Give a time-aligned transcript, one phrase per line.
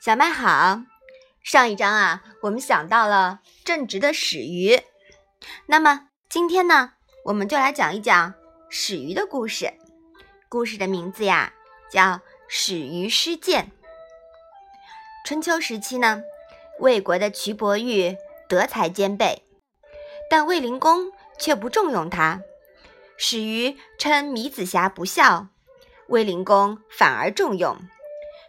[0.00, 0.82] 小麦好，
[1.42, 4.80] 上一章啊，我们想到了正直的史鱼。
[5.66, 6.92] 那么今天呢，
[7.24, 8.34] 我们就来讲一讲
[8.70, 9.74] 史鱼的故事。
[10.48, 11.52] 故事的名字呀，
[11.90, 12.02] 叫
[12.46, 13.64] 《史鱼失剑》。
[15.26, 16.22] 春秋时期呢，
[16.78, 18.16] 魏国的蘧伯玉
[18.48, 19.42] 德才兼备，
[20.30, 21.10] 但卫灵公
[21.40, 22.40] 却不重用他。
[23.16, 25.48] 史鱼称米子瑕不孝，
[26.06, 27.76] 卫灵公反而重用。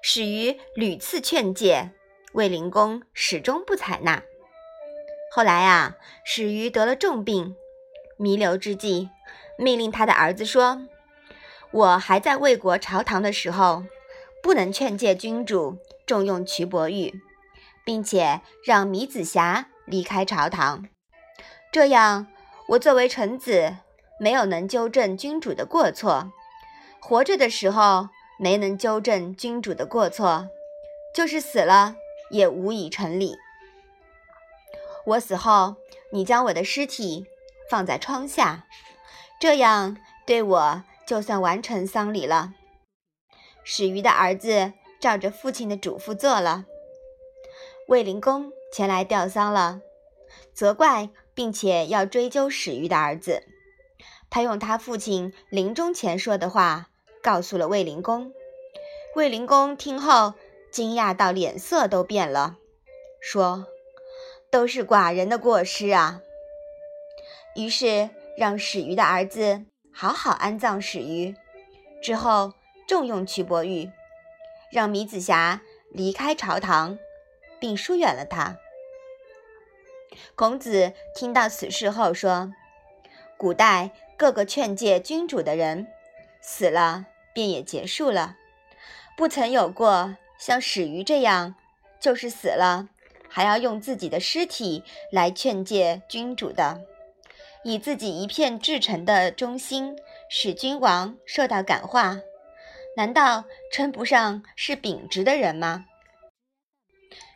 [0.00, 1.90] 史鱼屡次劝诫，
[2.32, 4.22] 卫灵公始终不采纳。
[5.32, 7.56] 后来啊，史鱼得了重病，
[8.16, 9.10] 弥留之际，
[9.58, 10.82] 命令他的儿子说
[11.72, 13.84] ：“我还在魏国朝堂的时候，
[14.40, 17.20] 不能劝诫君主重用蘧伯玉，
[17.84, 20.88] 并且让米子瑕离开朝堂。
[21.72, 22.28] 这样，
[22.68, 23.76] 我作为臣子，
[24.20, 26.32] 没有能纠正君主的过错，
[27.00, 28.10] 活着的时候。”
[28.40, 30.48] 没能纠正君主的过错，
[31.12, 31.96] 就是死了
[32.30, 33.34] 也无以成礼。
[35.04, 35.74] 我死后，
[36.12, 37.26] 你将我的尸体
[37.68, 38.64] 放在窗下，
[39.40, 42.54] 这样对我就算完成丧礼了。
[43.64, 46.64] 史鱼的儿子照着父亲的嘱咐做了。
[47.88, 49.80] 卫灵公前来吊丧了，
[50.54, 53.42] 责怪并且要追究史鱼的儿子。
[54.30, 56.90] 他用他父亲临终前说的话。
[57.20, 58.32] 告诉了卫灵公，
[59.18, 60.34] 卫灵公听后
[60.70, 62.56] 惊讶到脸色都变了，
[63.20, 63.66] 说
[64.48, 66.22] ：“都是寡人的过失啊。”
[67.56, 71.34] 于是让史鱼的儿子好好安葬史鱼，
[72.00, 72.52] 之后
[72.86, 73.90] 重用蘧伯玉，
[74.70, 76.96] 让米子瑕离开朝堂，
[77.58, 78.56] 并疏远了他。
[80.36, 82.52] 孔子听到此事后说
[83.36, 85.88] ：“古代各个劝诫君主的人。”
[86.40, 88.36] 死了便也结束了，
[89.18, 91.56] 不曾有过像史鱼这样，
[91.98, 92.88] 就是死了
[93.28, 96.82] 还要用自己的尸体来劝诫君主的，
[97.64, 99.96] 以自己一片至诚的忠心
[100.30, 102.20] 使君王受到感化，
[102.96, 105.86] 难道称不上是秉直的人吗？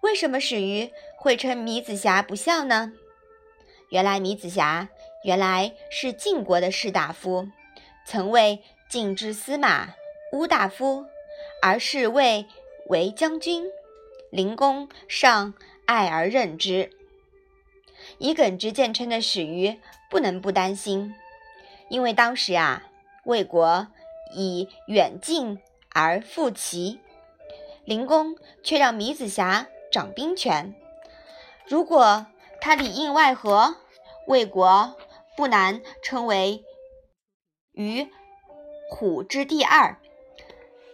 [0.00, 2.94] 为什么史鱼会称米子瑕不孝呢？
[3.90, 4.88] 原来米子瑕
[5.24, 7.46] 原来是晋国的士大夫，
[8.06, 8.62] 曾为。
[8.88, 9.94] 晋之司马
[10.32, 11.06] 乌大夫，
[11.62, 12.46] 而是魏
[12.88, 13.64] 为将军。
[14.30, 15.54] 灵公尚
[15.86, 16.90] 爱而任之。
[18.18, 19.78] 以耿直见称的史鱼
[20.10, 21.14] 不能不担心，
[21.88, 22.90] 因为当时啊，
[23.24, 23.88] 魏国
[24.34, 25.60] 以远近
[25.92, 27.00] 而复齐，
[27.84, 30.74] 灵公却让米子瑕掌兵权。
[31.66, 32.26] 如果
[32.60, 33.76] 他里应外合，
[34.26, 34.96] 魏国
[35.36, 36.64] 不难称为
[37.72, 38.08] 于。
[38.88, 40.00] 虎之第二，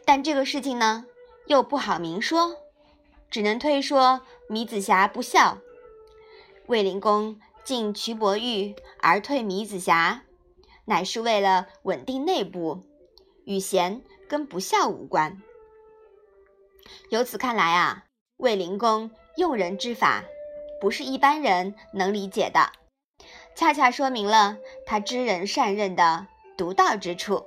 [0.04, 1.06] 但这个事情呢，
[1.46, 2.56] 又不好明说，
[3.30, 5.58] 只能推说米子瑕不孝。
[6.66, 10.22] 卫灵公进蘧伯玉而退米子瑕，
[10.84, 12.82] 乃是为了稳定内部，
[13.44, 15.40] 与贤跟不孝无关。
[17.10, 18.04] 由此看来啊，
[18.38, 20.24] 卫灵公用人之法，
[20.80, 22.72] 不是一般人能理解的，
[23.54, 26.26] 恰恰说明了他知人善任的
[26.56, 27.46] 独到之处。